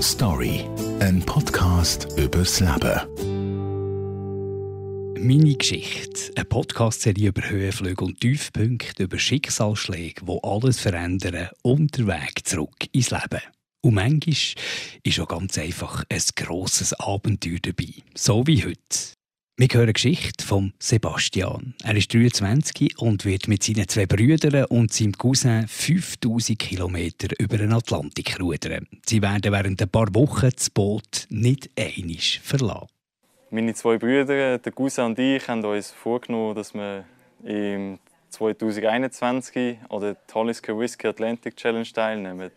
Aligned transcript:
Story, 0.00 0.64
ein 1.00 1.20
Podcast 1.26 2.06
übers 2.16 2.60
Leben. 2.60 3.00
Meine 5.20 5.54
Geschichte, 5.56 6.32
eine 6.36 6.44
Podcast-Serie 6.44 7.30
über 7.30 7.48
Höhenflüge 7.48 8.04
und 8.04 8.20
Tiefpunkte, 8.20 9.02
über 9.02 9.18
Schicksalsschläge, 9.18 10.24
die 10.24 10.38
alles 10.44 10.78
verändern 10.78 11.48
und 11.62 11.98
der 11.98 12.06
Weg 12.06 12.46
zurück 12.46 12.86
ins 12.92 13.10
Leben. 13.10 13.42
Und 13.80 13.94
manchmal 13.94 14.36
ist 15.02 15.20
auch 15.20 15.28
ganz 15.28 15.58
einfach 15.58 16.04
ein 16.08 16.22
grosses 16.36 16.92
Abenteuer 16.94 17.58
dabei, 17.60 17.94
so 18.14 18.46
wie 18.46 18.64
heute. 18.64 19.17
Wir 19.60 19.66
hören 19.72 19.82
eine 19.86 19.92
Geschichte 19.92 20.46
von 20.46 20.72
Sebastian. 20.78 21.74
Er 21.82 21.96
ist 21.96 22.14
23 22.14 22.96
und 23.00 23.24
wird 23.24 23.48
mit 23.48 23.64
seinen 23.64 23.88
zwei 23.88 24.06
Brüdern 24.06 24.66
und 24.66 24.92
seinem 24.92 25.14
Cousin 25.14 25.66
5000 25.66 26.56
Kilometer 26.56 27.26
über 27.40 27.58
den 27.58 27.72
Atlantik 27.72 28.38
rudern. 28.38 28.86
Sie 29.04 29.20
werden 29.20 29.52
während 29.52 29.82
ein 29.82 29.88
paar 29.88 30.14
Wochen 30.14 30.50
das 30.54 30.70
Boot 30.70 31.26
nicht 31.30 31.70
einig 31.76 32.38
verlassen. 32.40 32.86
Meine 33.50 33.74
zwei 33.74 33.98
Brüder, 33.98 34.58
der 34.58 34.72
Cousin 34.72 35.06
und 35.06 35.18
ich, 35.18 35.48
haben 35.48 35.64
uns 35.64 35.90
vorgenommen, 35.90 36.54
dass 36.54 36.72
wir 36.72 37.04
im 37.42 37.98
2021 38.28 39.78
an 39.88 40.00
der 40.00 40.24
Talisker 40.28 40.78
Whisky 40.78 41.08
Atlantic 41.08 41.56
Challenge 41.56 41.92
teilnehmen. 41.92 42.52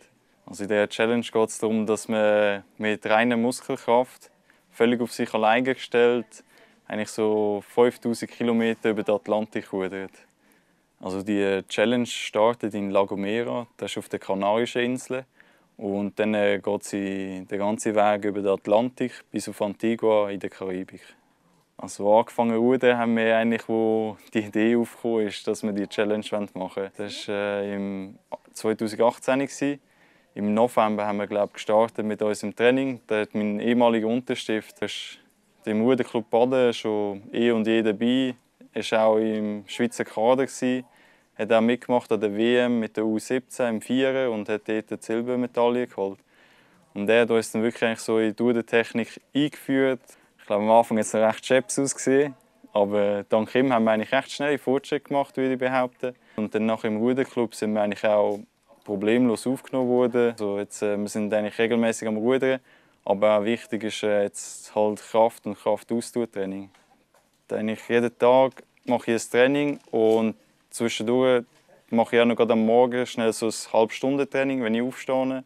Also 0.46 0.66
in 0.66 0.70
dieser 0.70 0.88
Challenge 0.88 1.26
geht 1.26 1.50
es 1.50 1.58
darum, 1.58 1.88
dass 1.88 2.08
man 2.08 2.64
mit 2.78 3.04
reiner 3.08 3.38
Muskelkraft, 3.38 4.30
völlig 4.70 5.02
auf 5.02 5.12
sich 5.12 5.34
allein 5.34 5.64
gestellt, 5.64 6.44
eigentlich 6.88 7.10
so 7.10 7.64
5000 7.68 8.30
Kilometer 8.30 8.90
über 8.90 9.04
den 9.04 9.16
Atlantik 9.16 9.72
rudert. 9.72 10.12
Also 11.00 11.24
die 11.24 11.62
Challenge 11.68 12.06
startet 12.06 12.74
in 12.76 12.92
La 12.92 13.04
Gomera, 13.04 13.68
das 13.78 13.92
ist 13.92 13.98
auf 13.98 14.10
den 14.10 14.20
Kanarischen 14.20 14.82
Inseln. 14.82 15.26
Und 15.78 16.20
dann 16.20 16.36
äh, 16.36 16.60
geht 16.64 16.84
sie 16.84 17.48
den 17.50 17.58
ganzen 17.58 17.96
Weg 17.96 18.26
über 18.26 18.42
den 18.42 18.52
Atlantik 18.52 19.12
bis 19.32 19.50
auf 19.50 19.60
Antigua 19.64 20.30
in 20.30 20.40
der 20.40 20.52
Karibik. 20.52 21.02
Also 21.76 22.16
angefangen 22.16 22.56
rudern 22.56 23.00
haben 23.00 23.18
wir 23.18 23.36
eigentlich, 23.36 23.68
wo 23.68 24.16
die 24.32 24.40
Idee 24.40 24.76
aufgekommen 24.76 25.28
ist, 25.28 25.48
dass 25.48 25.64
wir 25.64 25.72
die 25.72 25.88
Challenge 25.88 26.24
machen 26.32 26.50
wollen. 26.54 26.92
Das 26.96 27.28
war 27.28 27.36
äh, 27.36 27.76
im 27.76 28.20
2018. 28.54 29.80
Im 30.36 30.54
November 30.54 31.08
haben 31.08 31.18
wir 31.18 31.26
glaub, 31.26 31.56
gestartet 31.56 32.06
mit 32.06 32.22
unserem 32.22 32.56
Training. 32.56 33.02
Da 33.08 33.22
hat 33.22 33.34
mein 33.34 33.60
ehemaliger 33.60 34.08
Unterstift 34.08 34.80
im 35.66 35.82
Ruderclub 35.82 36.30
Baden 36.30 36.74
schon 36.74 37.24
eh 37.32 37.52
und 37.52 37.68
je 37.68 37.82
dabei. 37.82 38.36
Er 38.74 38.92
war 38.92 39.06
auch 39.06 39.18
im 39.18 39.64
Schweizer 39.68 40.06
Kader. 40.06 40.48
Er 40.62 40.84
Hat 41.38 41.52
auch 41.52 41.62
mitgemacht 41.62 42.12
an 42.12 42.22
der 42.22 42.36
WM 42.36 42.80
mit 42.80 42.98
der 42.98 43.04
U17 43.04 43.70
im 43.70 43.82
Vieren 43.82 44.30
und 44.30 44.50
hat 44.50 44.68
dort 44.68 44.92
die 44.92 44.98
Silbermedaille 45.00 45.88
geholt. 45.88 46.20
Und 46.94 47.10
er 47.10 47.22
hat 47.22 47.32
uns 47.32 47.52
dann 47.52 47.64
wirklich 47.64 48.00
so 48.00 48.20
in 48.20 48.36
die 48.36 48.44
Rudertechnik 48.44 49.22
eingeführt. 49.34 50.02
Ich 50.40 50.46
glaube, 50.46 50.64
am 50.64 50.72
Anfang 50.72 50.98
hat 50.98 51.06
es 51.06 51.14
noch 51.14 51.22
recht 51.22 51.46
scheps 51.46 51.80
ausgesehen. 51.80 52.36
Aber 52.74 53.24
dank 53.28 53.54
ihm 53.56 53.72
haben 53.74 53.84
wir 53.84 53.92
eigentlich 53.92 54.12
recht 54.12 54.32
schnell 54.32 54.58
Fortschritte 54.58 55.08
gemacht, 55.08 55.36
würde 55.36 55.54
ich 55.54 55.60
behaupten. 55.60 56.14
Und 56.38 56.56
dann 56.56 56.66
nach 56.66 56.84
im 56.84 56.98
Ruderclub 56.98 57.54
sind 57.54 57.74
wir 57.74 57.82
eigentlich 57.82 58.06
auch 58.06 58.40
problemlos 58.84 59.46
aufgenommen 59.46 59.90
worden. 59.90 60.32
Also 60.32 60.58
jetzt, 60.60 60.82
äh, 60.82 60.98
wir 60.98 61.08
sind 61.08 61.34
eigentlich 61.34 61.58
regelmäßig 61.58 62.08
am 62.08 62.18
Rudern. 62.18 62.60
Aber 63.04 63.40
auch 63.40 63.44
wichtig 63.44 63.84
ist 63.84 64.04
äh, 64.04 64.24
jetzt 64.24 64.74
halt 64.76 65.02
Kraft 65.02 65.46
und 65.46 65.58
Kraftausdauertraining. 65.58 66.70
Eigentlich 67.50 67.88
jeden 67.90 68.18
Tag 68.18 68.64
mache 68.86 69.12
ich 69.12 69.22
ein 69.22 69.30
Training 69.32 69.80
und 69.92 70.36
zwischendurch 70.70 71.44
mache 71.90 72.16
ich 72.16 72.22
auch 72.22 72.26
noch 72.26 72.40
am 72.40 72.66
Morgen 72.66 73.06
schnell 73.06 73.34
so 73.34 73.48
ein 73.48 73.74
Halbstundentraining, 73.74 74.64
wenn 74.64 74.76
ich 74.76 74.82
aufstehe. 74.82 75.44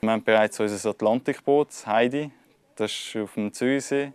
Wir 0.00 0.10
haben 0.10 0.22
bereits 0.22 0.60
unser 0.60 0.90
Atlantikboot, 0.90 1.68
Heidi. 1.86 2.30
Das 2.76 2.92
ist 2.92 3.16
auf 3.16 3.34
dem 3.34 3.52
Zürichsee. 3.52 4.12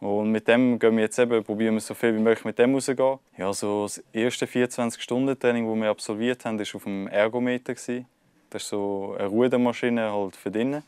Und 0.00 0.30
mit 0.30 0.46
dem 0.48 0.78
gehen 0.78 0.96
wir 0.96 1.04
jetzt 1.04 1.18
eben, 1.18 1.42
probieren 1.42 1.74
wir 1.74 1.80
so 1.80 1.94
viel 1.94 2.14
wie 2.14 2.20
möglich 2.20 2.44
mit 2.44 2.58
dem 2.58 2.74
rauszugehen. 2.74 3.18
Ja, 3.36 3.52
so 3.52 3.84
das 3.84 4.02
erste 4.12 4.46
24-Stunden-Training, 4.46 5.66
das 5.66 5.82
wir 5.82 5.90
absolviert 5.90 6.44
haben, 6.44 6.58
war 6.58 6.66
auf 6.74 6.84
dem 6.84 7.08
Ergometer. 7.08 7.74
Das 7.74 8.62
ist 8.62 8.68
so 8.68 9.16
eine 9.18 9.28
Rudermaschine 9.28 10.12
halt 10.12 10.36
für 10.36 10.50
drinnen. 10.50 10.82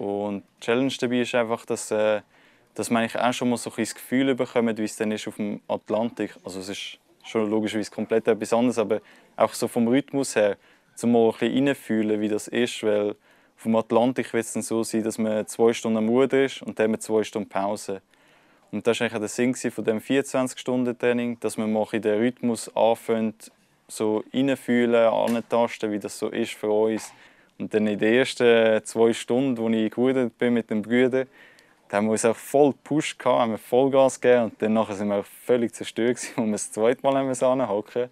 Und 0.00 0.44
die 0.56 0.64
Challenge 0.64 0.92
dabei 0.98 1.20
ist 1.20 1.34
einfach, 1.34 1.66
dass, 1.66 1.90
äh, 1.90 2.22
dass 2.74 2.88
man 2.88 3.06
auch 3.06 3.32
schon 3.34 3.50
mal 3.50 3.58
so 3.58 3.68
ein 3.68 3.76
das 3.76 3.94
Gefühl 3.94 4.34
bekommt, 4.34 4.78
wie 4.78 4.84
es 4.84 4.96
dann 4.96 5.12
ist 5.12 5.28
auf 5.28 5.36
dem 5.36 5.60
Atlantik. 5.68 6.34
Also 6.42 6.60
es 6.60 6.70
ist 6.70 6.98
schon 7.22 7.50
logischerweise 7.50 7.90
komplett 7.90 8.26
etwas 8.26 8.54
anderes, 8.54 8.78
aber 8.78 9.02
auch 9.36 9.52
so 9.52 9.68
vom 9.68 9.86
Rhythmus 9.88 10.36
her, 10.36 10.56
zum 10.94 11.12
mal 11.12 11.26
ein 11.26 11.32
bisschen 11.32 11.68
reinfühlen, 11.68 12.20
wie 12.22 12.28
das 12.28 12.48
ist, 12.48 12.82
weil 12.82 13.10
auf 13.10 13.62
dem 13.64 13.76
Atlantik 13.76 14.32
wird 14.32 14.46
es 14.46 14.54
dann 14.54 14.62
so 14.62 14.82
sein, 14.82 15.02
dass 15.02 15.18
man 15.18 15.46
zwei 15.46 15.74
Stunden 15.74 15.98
am 15.98 16.08
Ruder 16.08 16.46
ist 16.46 16.62
und 16.62 16.78
dann 16.78 16.98
zwei 16.98 17.22
Stunden 17.22 17.50
Pause. 17.50 18.00
Und 18.72 18.86
das 18.86 19.00
war 19.00 19.06
eigentlich 19.06 19.20
der 19.20 19.28
Sinn 19.28 19.54
von 19.54 19.84
dem 19.84 20.00
24-Stunden-Training, 20.00 21.40
dass 21.40 21.58
man 21.58 21.70
mal 21.70 21.86
in 21.92 22.00
den 22.00 22.18
Rhythmus 22.18 22.74
anfängt, 22.74 23.52
so 23.86 24.24
reinfühlen, 24.32 24.94
antasten, 24.94 25.92
wie 25.92 25.98
das 25.98 26.18
so 26.18 26.28
ist 26.28 26.54
für 26.54 26.70
uns. 26.70 27.12
Und 27.60 27.74
dann 27.74 27.86
in 27.86 27.98
den 27.98 28.14
ersten 28.14 28.82
zwei 28.84 29.12
Stunden, 29.12 29.62
als 29.62 29.76
ich 29.76 29.90
gerudert 29.90 30.38
bin 30.38 30.54
mit 30.54 30.70
den 30.70 30.80
Brüdern, 30.80 31.28
haben 31.92 32.06
wir 32.06 32.12
uns 32.12 32.24
auch 32.24 32.36
voll 32.36 32.72
gepusht, 32.72 33.22
haben 33.24 33.52
wir 33.52 33.58
Vollgas 33.58 34.18
gegeben 34.18 34.44
und 34.44 34.62
dann 34.62 34.72
nachher 34.72 34.94
sind 34.94 35.08
wir 35.08 35.16
auch 35.16 35.26
völlig 35.44 35.74
zerstört, 35.74 36.16
als 36.16 36.36
wir 36.36 36.52
das 36.52 36.72
zweite 36.72 37.02
Mal 37.02 37.16
anhocken 37.16 38.08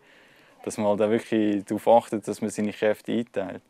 Dass 0.64 0.76
man 0.76 0.88
halt 0.88 1.00
auch 1.00 1.10
wirklich 1.10 1.64
darauf 1.64 1.88
achtet, 1.88 2.28
dass 2.28 2.42
man 2.42 2.50
seine 2.50 2.72
Kräfte 2.72 3.12
einteilt. 3.12 3.62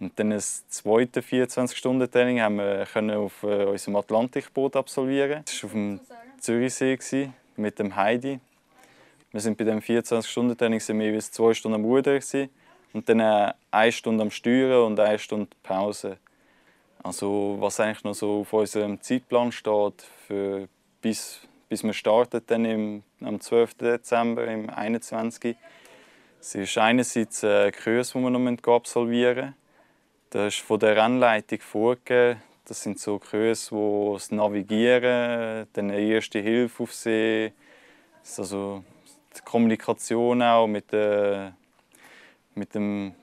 Und 0.00 0.18
dann 0.18 0.30
das 0.30 0.66
zweite 0.68 1.20
24-Stunden-Training 1.20 2.40
haben 2.40 2.56
wir 2.56 2.86
können 2.90 3.16
auf 3.16 3.42
äh, 3.42 3.64
unserem 3.64 3.96
Atlantikboot 3.96 4.74
absolvieren. 4.74 5.42
Das 5.44 5.62
war 5.62 5.68
auf 5.68 5.72
dem 5.72 6.00
Zürichsee 6.40 7.30
mit 7.56 7.78
dem 7.78 7.94
Heidi. 7.94 8.40
Wir 9.32 9.40
sind 9.40 9.58
bei 9.58 9.64
dem 9.64 9.80
24-Stunden-Training 9.80 10.80
jeweils 10.80 11.30
zwei 11.30 11.52
Stunden 11.52 11.76
am 11.76 11.84
Ruder. 11.84 12.14
Gewesen 12.14 12.48
und 12.94 13.08
dann 13.08 13.20
äh, 13.20 13.52
eine 13.70 13.92
Stunde 13.92 14.22
am 14.22 14.30
Steuern 14.30 14.86
und 14.86 15.00
eine 15.00 15.18
Stunde 15.18 15.48
Pause. 15.62 16.16
Also 17.02 17.56
was 17.60 17.80
eigentlich 17.80 18.04
noch 18.04 18.14
so 18.14 18.40
auf 18.40 18.52
unserem 18.54 19.02
Zeitplan 19.02 19.52
steht, 19.52 20.02
für, 20.26 20.68
bis, 21.02 21.40
bis 21.68 21.82
wir 21.84 21.92
starten 21.92 22.40
dann 22.46 22.64
im, 22.64 23.02
am 23.20 23.40
12. 23.40 23.74
Dezember 23.74 24.46
im 24.46 24.70
21. 24.70 25.56
Es 26.40 26.54
ist 26.54 26.78
einerseits 26.78 27.44
ein 27.44 27.72
Kurs, 27.72 28.12
den 28.12 28.22
wir 28.22 28.30
noch 28.30 28.74
absolvieren 28.74 29.36
müssen. 29.36 29.54
Das 30.30 30.54
ist 30.54 30.62
von 30.62 30.78
der 30.78 30.96
Rennleitung 30.96 31.60
vorgegeben. 31.60 32.42
Das 32.64 32.82
sind 32.82 32.98
so 32.98 33.18
Kurse, 33.18 33.72
wo 33.72 34.14
das 34.14 34.30
Navigieren, 34.30 35.66
dann 35.74 35.90
erste 35.90 36.38
Hilfe 36.38 36.84
auf 36.84 36.94
See, 36.94 37.52
also 38.38 38.82
die 39.36 39.42
Kommunikation 39.42 40.40
auch 40.40 40.66
mit 40.66 40.90
der 40.90 41.54
mit 42.56 42.74
dem, 42.74 43.14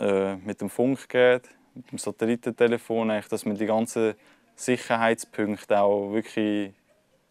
äh, 0.00 0.36
mit 0.36 0.60
dem 0.60 0.70
Funkgerät, 0.70 1.48
mit 1.74 1.90
dem 1.92 1.98
Satellitentelefon, 1.98 3.22
dass 3.28 3.44
man 3.44 3.56
die 3.56 3.66
ganzen 3.66 4.14
Sicherheitspunkte 4.54 5.80
auch 5.80 6.12
wirklich 6.12 6.72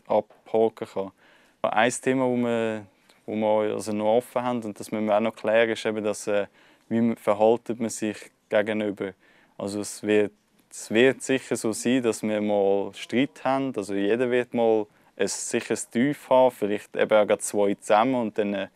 abhaken 0.08 0.88
kann. 0.88 1.12
Ein 1.62 1.92
Thema, 1.92 2.30
das 2.30 2.38
wir, 2.38 2.86
wo 3.26 3.36
wir 3.36 3.74
also 3.74 3.92
noch 3.92 4.18
offen 4.18 4.44
haben 4.44 4.64
und 4.64 4.80
das 4.80 4.92
müssen 4.92 5.06
wir 5.06 5.18
auch 5.18 5.22
noch 5.22 5.36
klären, 5.36 5.72
ist 5.72 5.86
eben, 5.86 6.04
dass, 6.04 6.28
äh, 6.28 6.46
wie 6.90 7.16
verhaltet 7.16 7.80
man 7.80 7.90
sich 7.90 8.18
gegenüber. 8.50 9.14
Also 9.58 9.80
es 9.82 10.04
wird, 10.04 10.32
es 10.70 10.92
wird 10.92 11.24
sicher 11.24 11.56
so 11.56 11.72
sein, 11.72 12.04
dass 12.04 12.22
wir 12.22 12.42
mal 12.42 12.94
Streit 12.94 13.44
haben. 13.44 13.74
Also 13.76 13.96
jeder 13.96 14.30
wird 14.30 14.54
mal 14.54 14.86
ein 15.18 15.28
sicheres 15.28 15.90
Tief 15.90 16.30
haben, 16.30 16.52
vielleicht 16.52 16.96
eben 16.96 17.32
auch 17.32 17.38
zwei 17.38 17.74
zusammen 17.76 18.16
und 18.16 18.38
dann 18.38 18.54
äh, 18.54 18.68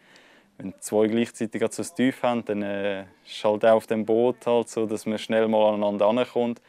wenn 0.59 0.73
zwei 0.81 1.07
gleichzeitig 1.07 1.63
so 1.71 1.81
ein 1.81 1.95
Tief 1.95 2.21
haben, 2.21 2.43
dann 2.43 2.61
äh, 2.61 3.05
ist 3.25 3.43
halt 3.43 3.63
auch 3.63 3.77
auf 3.77 3.87
dem 3.87 4.05
Boot 4.05 4.45
halt 4.45 4.67
so, 4.67 4.85
dass 4.85 5.05
man 5.05 5.17
schnell 5.17 5.47
mal 5.47 5.73
aneinander 5.73 6.05
ankommt. 6.07 6.61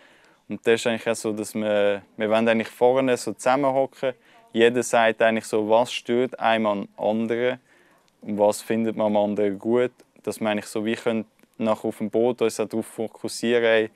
Und 0.49 0.65
das 0.65 0.81
ist 0.81 0.87
eigentlich 0.87 1.09
auch 1.09 1.17
so, 1.17 1.33
dass 1.33 1.55
wir, 1.55 2.03
wir 2.17 2.31
wollen 2.31 2.49
eigentlich 2.49 2.69
vorne 2.69 3.17
so 3.17 3.33
zusammenhocken. 3.33 4.15
Jeder 4.53 4.83
sagt 4.85 5.21
eigentlich 5.23 5.45
so, 5.45 5.69
was 5.69 5.93
stört 5.93 6.39
einem 6.39 6.67
an 6.67 6.89
anderen 6.97 7.59
und 8.23 8.39
was 8.39 8.63
findet 8.63 8.97
man 8.97 9.09
am 9.09 9.17
anderen 9.17 9.59
gut. 9.59 9.93
Dass 10.23 10.41
wir 10.41 10.49
eigentlich 10.49 10.67
so 10.67 10.85
wie 10.85 10.95
können 10.95 11.25
nach 11.59 11.83
auf 11.83 11.99
dem 11.99 12.11
Boot 12.11 12.43
uns 12.43 12.57
darauf 12.57 12.87
fokussieren, 12.87 13.65
ey, 13.65 13.91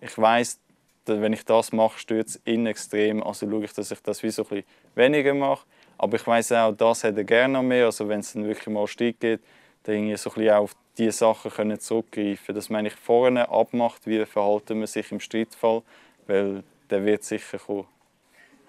ich 0.00 0.16
weiß, 0.16 0.60
wenn 1.06 1.32
ich 1.32 1.44
das 1.44 1.72
mache, 1.72 1.98
stört 1.98 2.28
es 2.28 2.40
ihn 2.44 2.66
extrem. 2.66 3.20
Also 3.22 3.50
schaue 3.50 3.64
ich, 3.64 3.72
dass 3.72 3.90
ich 3.90 4.00
das 4.00 4.22
wie 4.22 4.30
so 4.30 4.42
ein 4.42 4.48
bisschen 4.48 4.64
weniger 4.94 5.34
mache. 5.34 5.66
Aber 6.02 6.16
ich 6.16 6.26
weiß 6.26 6.52
auch, 6.52 6.72
das 6.72 7.04
hätte 7.04 7.18
er 7.20 7.24
gerne 7.24 7.52
noch 7.52 7.62
mehr. 7.62 7.84
Also 7.84 8.08
wenn 8.08 8.20
es 8.20 8.32
dann 8.32 8.46
wirklich 8.46 8.68
mal 8.68 8.86
Streit 8.86 9.20
geht, 9.20 9.40
dann 9.82 9.96
irgendwie 9.96 10.16
so 10.16 10.30
ein 10.30 10.34
bisschen 10.34 10.54
auf 10.54 10.74
diese 10.96 11.12
Sachen 11.12 11.50
können 11.50 11.78
zurückgreifen 11.78 12.54
Dass 12.54 12.70
man 12.70 12.80
eigentlich 12.80 12.94
vorne 12.98 13.50
abmacht, 13.50 14.06
wie 14.06 14.24
verhalten 14.24 14.78
man 14.78 14.86
sich 14.86 15.12
im 15.12 15.20
Streitfall, 15.20 15.82
weil 16.26 16.62
der 16.88 17.04
wird 17.04 17.22
sicher 17.22 17.58
kommen. 17.58 17.86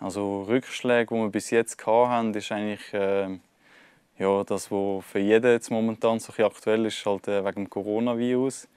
Also 0.01 0.43
Rückschläge, 0.43 1.15
die 1.15 1.21
wir 1.21 1.29
bis 1.29 1.51
jetzt 1.51 1.87
hatten, 1.87 2.33
ist 2.33 2.51
eigentlich, 2.51 2.93
äh, 2.93 3.39
Ja, 4.17 4.43
das, 4.43 4.69
was 4.69 5.05
für 5.05 5.19
jeden 5.19 5.51
jetzt 5.51 5.71
momentan 5.71 6.19
so 6.19 6.33
aktuell 6.43 6.85
ist, 6.85 7.05
halt 7.05 7.29
äh, 7.29 7.45
wegen 7.45 7.63
dem 7.63 7.69
Coronavirus. 7.69 8.67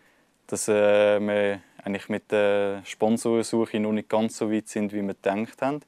Dass 0.46 0.68
äh, 0.68 1.18
wir 1.18 1.60
eigentlich 1.82 2.08
mit 2.08 2.30
der 2.30 2.82
Sponsorensuche 2.84 3.80
noch 3.80 3.92
nicht 3.92 4.08
ganz 4.08 4.38
so 4.38 4.50
weit 4.50 4.68
sind, 4.68 4.92
wie 4.92 5.02
wir 5.02 5.14
gedacht 5.14 5.60
haben. 5.60 5.80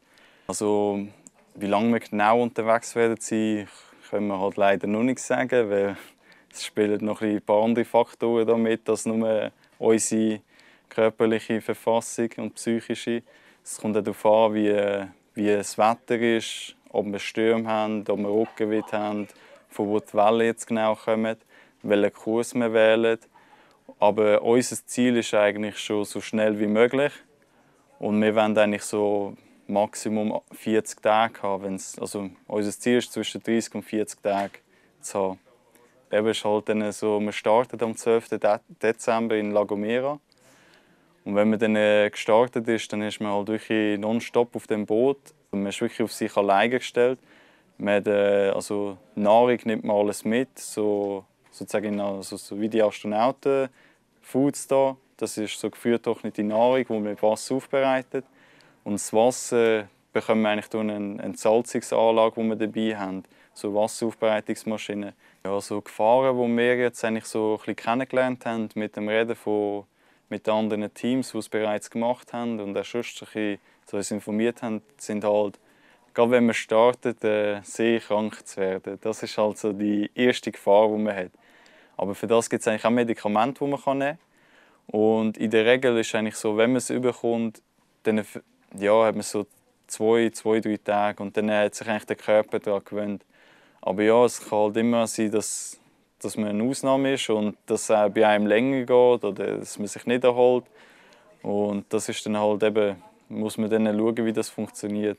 Also, 0.48 1.06
wie 1.58 1.66
lange 1.66 1.92
wir 1.92 2.00
genau 2.00 2.42
unterwegs 2.42 2.94
werden 2.94 3.16
sein, 3.18 3.68
können 4.10 4.28
wir 4.28 4.38
halt 4.38 4.56
leider 4.56 4.86
noch 4.86 5.02
nicht 5.02 5.18
sagen, 5.18 5.70
weil 5.70 5.96
es 6.52 6.64
spielen 6.64 7.04
noch 7.04 7.22
ein 7.22 7.40
paar 7.42 7.64
andere 7.64 7.84
Faktoren 7.84 8.46
damit, 8.46 8.88
als 8.88 9.06
nur 9.06 9.50
unsere 9.78 10.40
körperliche 10.88 11.60
Verfassung 11.60 12.28
und 12.36 12.54
psychische. 12.54 13.22
Es 13.64 13.78
kommt 13.78 13.96
darauf 13.96 14.24
an, 14.26 14.54
wie, 14.54 15.06
wie 15.34 15.46
das 15.48 15.76
Wetter 15.78 16.18
ist, 16.18 16.76
ob 16.90 17.06
wir 17.06 17.18
Stürme 17.18 17.68
haben, 17.68 18.04
ob 18.08 18.18
wir 18.18 18.28
Rückenwind 18.28 18.92
haben, 18.92 19.26
von 19.68 19.88
wo 19.88 19.98
die 19.98 20.14
Wellen 20.14 20.46
jetzt 20.46 20.66
genau 20.66 20.94
kommen, 20.94 21.36
welchen 21.82 22.12
Kurs 22.12 22.54
wir 22.54 22.72
wählen. 22.72 23.18
Aber 23.98 24.42
unser 24.42 24.76
Ziel 24.86 25.16
ist 25.16 25.34
eigentlich 25.34 25.78
schon 25.78 26.04
so 26.04 26.20
schnell 26.20 26.58
wie 26.60 26.66
möglich. 26.66 27.12
Und 27.98 28.20
wir 28.20 28.34
wollen 28.34 28.56
eigentlich 28.58 28.82
so 28.82 29.36
Maximum 29.68 30.40
40 30.52 31.02
Tage 31.02 31.42
haben. 31.42 31.64
Wenn's, 31.64 31.98
also 31.98 32.30
unser 32.46 32.70
Ziel 32.70 32.98
ist 32.98 33.12
zwischen 33.12 33.42
30 33.42 33.74
und 33.74 33.82
40 33.82 34.22
Tage 34.22 34.58
zu 35.00 35.18
haben. 35.18 35.38
Eben 36.12 36.28
ist 36.28 36.44
halt 36.44 36.68
dann 36.68 36.92
so, 36.92 37.20
wir 37.20 37.32
starten 37.32 37.82
am 37.82 37.96
12. 37.96 38.38
Dezember 38.82 39.36
in 39.36 39.50
La 39.50 39.64
Gomera. 39.64 40.20
Und 41.24 41.34
wenn 41.34 41.50
man 41.50 41.58
dann 41.58 41.74
äh, 41.74 42.08
gestartet 42.08 42.68
ist, 42.68 42.92
dann 42.92 43.02
ist 43.02 43.20
man 43.20 43.32
halt 43.32 43.48
wirklich 43.48 43.98
nonstop 43.98 44.54
auf 44.54 44.68
dem 44.68 44.86
Boot. 44.86 45.18
Und 45.50 45.62
man 45.62 45.70
ist 45.70 45.80
wirklich 45.80 46.02
auf 46.02 46.12
sich 46.12 46.36
alleine 46.36 46.78
gestellt. 46.78 47.18
Man 47.78 47.96
hat, 47.96 48.06
äh, 48.06 48.50
also 48.54 48.96
Nahrung 49.16 49.58
nimmt 49.64 49.84
man 49.84 49.96
alles 49.96 50.24
mit, 50.24 50.56
so, 50.58 51.24
sozusagen 51.50 52.00
also, 52.00 52.36
so 52.36 52.60
wie 52.60 52.68
die 52.68 52.82
Astronauten 52.82 53.68
Foods 54.22 54.68
da. 54.68 54.96
Das 55.16 55.36
ist 55.36 55.58
so 55.58 55.68
geführtrocknete 55.68 56.44
Nahrung, 56.44 56.84
die 56.86 56.92
man 56.92 57.02
mit 57.02 57.22
Wasser 57.22 57.56
aufbereitet. 57.56 58.24
Und 58.86 58.92
das 58.92 59.12
Wasser 59.12 59.88
bekommen 60.12 60.42
wir 60.42 60.50
eigentlich 60.50 60.68
durch 60.68 60.88
eine 60.88 61.20
Entsalzungsanlage, 61.20 62.40
die 62.40 62.48
wir 62.50 62.54
dabei 62.54 62.96
haben. 62.96 63.24
So 63.52 63.74
Wasseraufbereitungsmaschinen. 63.74 65.12
Ja, 65.44 65.60
so 65.60 65.80
Gefahren, 65.80 66.36
die 66.36 66.56
wir 66.56 66.76
jetzt 66.76 67.04
eigentlich 67.04 67.24
so 67.24 67.54
ein 67.54 67.56
bisschen 67.56 67.74
kennengelernt 67.74 68.46
haben 68.46 68.68
mit 68.76 68.94
dem 68.94 69.08
Reden 69.08 69.34
von 69.34 69.86
mit 70.28 70.48
anderen 70.48 70.94
Teams, 70.94 71.32
die 71.32 71.38
es 71.38 71.48
bereits 71.48 71.90
gemacht 71.90 72.32
haben 72.32 72.60
und 72.60 72.78
auch 72.78 72.84
schon 72.84 73.02
ein 73.34 73.58
so 73.86 73.96
uns 73.96 74.12
informiert 74.12 74.62
haben, 74.62 74.82
sind 74.98 75.24
halt, 75.24 75.58
gerade 76.14 76.30
wenn 76.30 76.46
man 76.46 76.54
startet, 76.54 77.24
äh, 77.24 77.62
sehr 77.64 77.98
krank 77.98 78.46
zu 78.46 78.60
werden. 78.60 79.00
Das 79.00 79.20
ist 79.20 79.36
halt 79.36 79.58
so 79.58 79.72
die 79.72 80.08
erste 80.14 80.52
Gefahr, 80.52 80.86
die 80.90 81.02
man 81.02 81.16
hat. 81.16 81.32
Aber 81.96 82.14
für 82.14 82.28
das 82.28 82.48
gibt 82.48 82.60
es 82.60 82.68
eigentlich 82.68 82.84
auch 82.84 82.90
Medikamente, 82.90 83.64
die 83.64 83.70
man 83.84 83.98
nehmen 83.98 84.18
kann. 84.86 84.96
Und 85.00 85.38
in 85.38 85.50
der 85.50 85.66
Regel 85.66 85.98
ist 85.98 86.06
es 86.06 86.14
eigentlich 86.14 86.36
so, 86.36 86.56
wenn 86.56 86.70
man 86.70 86.76
es 86.76 86.90
überkommt, 86.90 87.60
dann 88.04 88.24
ja, 88.78 89.04
hat 89.04 89.14
man 89.14 89.22
so 89.22 89.46
zwei, 89.86 90.30
zwei, 90.30 90.60
drei 90.60 90.76
Tage 90.76 91.22
und 91.22 91.36
dann 91.36 91.50
hat 91.50 91.74
sich 91.74 91.88
eigentlich 91.88 92.06
der 92.06 92.16
Körper 92.16 92.58
daran 92.58 92.84
gewöhnt. 92.84 93.24
Aber 93.80 94.02
ja, 94.02 94.24
es 94.24 94.40
kann 94.40 94.58
halt 94.58 94.76
immer 94.76 95.06
sein, 95.06 95.30
dass, 95.30 95.78
dass 96.20 96.36
man 96.36 96.48
eine 96.48 96.64
Ausnahme 96.64 97.14
ist 97.14 97.30
und 97.30 97.56
dass 97.66 97.82
es 97.82 97.90
auch 97.90 98.08
bei 98.10 98.26
einem 98.26 98.46
länger 98.46 98.80
geht 98.80 98.90
oder 98.90 99.58
dass 99.58 99.78
man 99.78 99.86
sich 99.86 100.06
nicht 100.06 100.24
erholt. 100.24 100.64
Und 101.42 101.84
das 101.92 102.08
ist 102.08 102.26
dann 102.26 102.36
halt 102.36 102.62
eben, 102.62 102.96
muss 103.28 103.58
man 103.58 103.70
dann 103.70 103.86
schauen, 103.86 104.24
wie 104.24 104.32
das 104.32 104.48
funktioniert. 104.48 105.18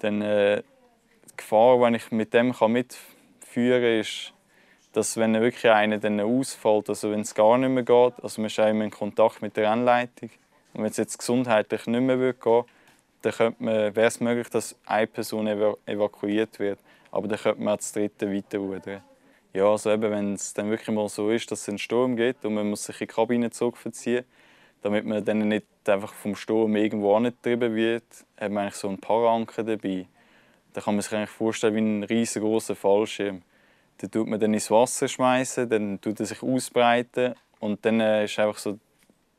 Dann, 0.00 0.22
äh, 0.22 0.62
die 1.30 1.36
Gefahr, 1.36 1.90
die 1.90 1.96
ich 1.96 2.10
mit 2.12 2.32
dem 2.32 2.54
mitführen 2.68 3.82
kann, 3.82 4.00
ist, 4.00 4.32
dass 4.92 5.16
wenn 5.16 5.34
wirklich 5.34 5.70
einer 5.70 5.98
dann 5.98 6.20
ausfällt, 6.20 6.88
also 6.88 7.10
wenn 7.10 7.20
es 7.20 7.34
gar 7.34 7.58
nicht 7.58 7.70
mehr 7.70 7.82
geht, 7.82 8.22
also 8.22 8.40
man 8.40 8.46
ist 8.46 8.58
immer 8.58 8.84
in 8.84 8.90
Kontakt 8.90 9.42
mit 9.42 9.56
der 9.56 9.70
Anleitung, 9.70 10.30
und 10.72 10.82
wenn 10.82 10.90
es 10.90 10.96
jetzt 10.96 11.18
gesundheitlich 11.18 11.86
nicht 11.86 12.00
mehr 12.00 12.16
gehen 12.16 12.34
würde, 12.42 12.66
dann 13.22 13.54
wäre 13.58 14.06
es 14.06 14.20
möglich, 14.20 14.48
dass 14.48 14.76
eine 14.86 15.06
Person 15.06 15.46
evakuiert 15.46 16.58
wird. 16.58 16.78
Aber 17.10 17.28
dann 17.28 17.38
könnte 17.38 17.60
man 17.60 17.74
als 17.74 17.92
Dritte 17.92 18.32
weiterrudern. 18.32 19.02
Ja, 19.52 19.64
also 19.66 19.90
eben, 19.90 20.10
wenn 20.10 20.34
es 20.34 20.54
dann 20.54 20.70
wirklich 20.70 20.94
mal 20.94 21.08
so 21.08 21.30
ist, 21.30 21.50
dass 21.50 21.62
es 21.62 21.68
einen 21.68 21.78
Sturm 21.78 22.16
gibt 22.16 22.44
und 22.44 22.54
man 22.54 22.70
muss 22.70 22.84
sich 22.84 23.00
in 23.00 23.08
die 23.08 23.12
Kabine 23.12 23.50
zurückverziehen, 23.50 24.24
damit 24.82 25.04
man 25.04 25.24
dann 25.24 25.48
nicht 25.48 25.66
einfach 25.86 26.14
vom 26.14 26.36
Sturm 26.36 26.76
irgendwo 26.76 27.16
angetrieben 27.16 27.74
wird, 27.74 28.04
hat 28.38 28.52
man 28.52 28.64
eigentlich 28.64 28.76
so 28.76 28.88
einen 28.88 28.98
Paranker 28.98 29.64
dabei. 29.64 30.06
Da 30.72 30.80
kann 30.80 30.94
man 30.94 31.02
sich 31.02 31.12
eigentlich 31.12 31.30
vorstellen 31.30 31.74
wie 31.74 31.80
ein 31.80 32.04
riesengroßer 32.04 32.76
Fallschirm. 32.76 33.42
Den 34.00 34.10
tut 34.10 34.28
man 34.28 34.38
dann 34.38 34.54
ins 34.54 34.70
Wasser 34.70 35.08
schmeißen, 35.08 35.68
dann 35.68 36.00
tut 36.00 36.20
er 36.20 36.26
sich 36.26 36.42
ausbreiten 36.42 37.34
und 37.58 37.84
dann 37.84 38.00
äh, 38.00 38.24
ist 38.24 38.38
einfach 38.38 38.56
so 38.56 38.78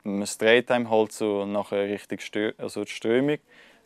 es 0.04 0.38
dreht 0.38 0.70
einem 0.70 0.88
so 1.10 1.46
nachher 1.46 1.84
Richtung 1.84 2.18
Stö 2.18 2.52
also 2.58 2.84
die 2.84 2.90
Strömung, 2.90 3.38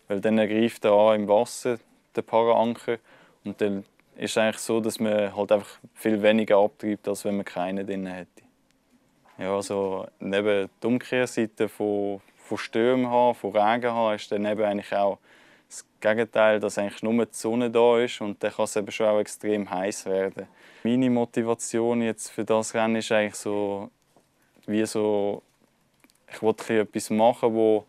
weil 0.08 0.20
dann 0.20 0.36
greift 0.36 0.84
er 0.84 0.92
an 0.92 1.22
im 1.22 1.28
Wasser, 1.28 1.78
der 2.14 2.22
Paraanker, 2.22 2.98
und 3.44 3.60
dann 3.60 3.84
ist 4.16 4.32
es 4.32 4.38
eigentlich 4.38 4.58
so, 4.58 4.80
dass 4.80 4.98
man 4.98 5.34
halt 5.36 5.52
einfach 5.52 5.78
viel 5.94 6.22
weniger 6.22 6.58
abtreibt, 6.58 7.06
als 7.06 7.24
wenn 7.24 7.36
man 7.36 7.44
keinen 7.44 7.86
drin 7.86 8.06
hätte. 8.06 8.42
Ja, 9.38 9.54
also 9.54 10.06
neben 10.18 10.70
der 10.82 10.88
Umkehrseite 10.88 11.68
von, 11.68 12.20
von 12.38 12.58
Stürmen 12.58 13.08
haben, 13.08 13.34
von 13.34 13.54
Regen 13.54 13.92
haben, 13.92 14.16
ist 14.16 14.32
dann 14.32 14.46
eben 14.46 14.62
eigentlich 14.62 14.94
auch 14.94 15.18
das 15.68 15.84
Gegenteil, 16.00 16.60
dass 16.60 16.78
eigentlich 16.78 17.02
nur 17.02 17.26
die 17.26 17.34
Sonne 17.34 17.70
da 17.70 17.98
ist 17.98 18.20
und 18.20 18.42
dann 18.42 18.52
kann 18.52 18.64
es 18.64 18.76
eben 18.76 18.90
schon 18.90 19.06
auch 19.06 19.18
extrem 19.18 19.68
heiß 19.68 20.06
werden. 20.06 20.46
Meine 20.84 21.10
Motivation 21.10 22.02
jetzt 22.02 22.30
für 22.30 22.44
das 22.44 22.74
Rennen 22.74 22.96
ist 22.96 23.12
eigentlich 23.12 23.34
so, 23.34 23.90
wie 24.66 24.86
so 24.86 25.42
ich 26.32 26.42
wollte 26.42 26.80
etwas 26.80 27.10
machen, 27.10 27.54
wo, 27.54 27.84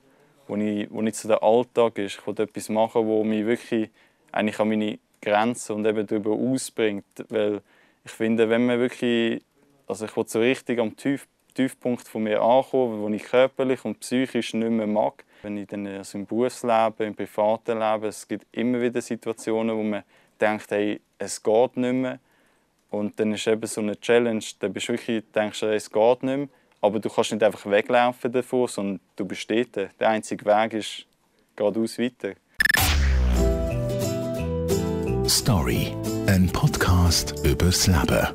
wo, 0.47 0.55
ich, 0.55 0.89
wo 0.91 1.01
nicht 1.01 1.15
so 1.15 1.27
der 1.27 1.43
Alltag 1.43 1.97
ist. 1.97 2.19
Ich 2.19 2.27
wollte 2.27 2.43
etwas 2.43 2.69
machen, 2.69 3.05
wo 3.05 3.23
mich 3.23 3.45
wirklich 3.45 3.89
eigentlich 4.31 4.59
an 4.59 4.69
meine 4.69 4.99
Grenzen 5.21 5.75
und 5.75 5.85
eben 5.85 6.05
darüber 6.05 6.31
ausbringt. 6.31 7.05
Weil 7.29 7.61
ich 8.05 8.11
finde, 8.11 8.49
wenn 8.49 8.65
man 8.65 8.79
wirklich, 8.79 9.41
also 9.87 10.05
ich 10.05 10.15
wollte 10.15 10.31
so 10.31 10.39
richtig 10.39 10.79
am 10.79 10.95
Tief, 10.95 11.27
Tiefpunkt 11.53 12.07
von 12.07 12.23
mir 12.23 12.39
ankommen, 12.39 13.01
wo 13.01 13.09
ich 13.09 13.23
körperlich 13.23 13.83
und 13.83 13.99
psychisch 13.99 14.53
nicht 14.53 14.69
mehr 14.69 14.85
mag. 14.85 15.25
Wenn 15.41 15.57
ich 15.57 15.67
dann 15.67 15.87
also 15.87 16.17
im 16.17 16.25
Berufsleben, 16.25 17.07
im 17.07 17.15
privaten 17.15 17.79
Leben, 17.79 18.05
es 18.05 18.27
gibt 18.27 18.45
immer 18.51 18.79
wieder 18.79 19.01
Situationen, 19.01 19.75
wo 19.75 19.81
man 19.81 20.03
denkt, 20.39 20.69
hey, 20.69 21.01
es 21.17 21.41
geht 21.41 21.77
nicht 21.77 21.93
mehr. 21.93 22.19
Und 22.89 23.19
dann 23.19 23.33
ist 23.33 23.47
eben 23.47 23.65
so 23.65 23.81
eine 23.81 23.99
Challenge, 23.99 24.43
da 24.59 24.67
bist 24.67 24.87
du 24.87 24.93
wirklich, 24.93 25.23
denkst 25.33 25.59
du, 25.59 25.65
es 25.73 25.91
geht 25.91 26.23
nicht 26.23 26.37
mehr. 26.37 26.47
Aber 26.81 26.99
du 26.99 27.09
kannst 27.09 27.31
nicht 27.31 27.43
einfach 27.43 27.65
weglaufen 27.69 28.31
davon, 28.31 28.67
sondern 28.67 28.99
du 29.15 29.25
bist 29.25 29.49
dort. 29.49 29.75
Der 29.99 30.09
einzige 30.09 30.45
Weg 30.45 30.73
ist 30.73 31.05
geradeaus 31.55 31.97
weiter. 31.97 32.33
Story, 35.27 35.95
ein 36.27 36.49
Podcast 36.53 37.35
übers 37.43 37.87
Leben. 37.87 38.27